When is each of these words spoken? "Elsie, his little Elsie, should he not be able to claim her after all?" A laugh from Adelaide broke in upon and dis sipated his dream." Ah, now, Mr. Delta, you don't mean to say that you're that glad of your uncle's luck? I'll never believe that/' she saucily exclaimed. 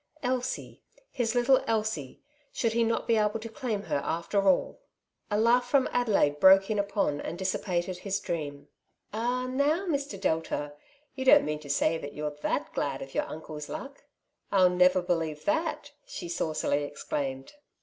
"Elsie, 0.23 0.81
his 1.11 1.35
little 1.35 1.63
Elsie, 1.67 2.19
should 2.51 2.73
he 2.73 2.83
not 2.83 3.05
be 3.07 3.17
able 3.17 3.39
to 3.39 3.47
claim 3.47 3.83
her 3.83 4.01
after 4.03 4.49
all?" 4.49 4.79
A 5.29 5.37
laugh 5.39 5.69
from 5.69 5.87
Adelaide 5.91 6.39
broke 6.39 6.71
in 6.71 6.79
upon 6.79 7.21
and 7.21 7.37
dis 7.37 7.55
sipated 7.55 7.97
his 7.97 8.19
dream." 8.19 8.67
Ah, 9.13 9.45
now, 9.45 9.85
Mr. 9.85 10.19
Delta, 10.19 10.73
you 11.13 11.23
don't 11.23 11.45
mean 11.45 11.59
to 11.59 11.69
say 11.69 11.99
that 11.99 12.15
you're 12.15 12.35
that 12.41 12.73
glad 12.73 13.03
of 13.03 13.13
your 13.13 13.25
uncle's 13.27 13.69
luck? 13.69 14.03
I'll 14.51 14.71
never 14.71 15.03
believe 15.03 15.45
that/' 15.45 15.91
she 16.07 16.27
saucily 16.27 16.83
exclaimed. 16.83 17.53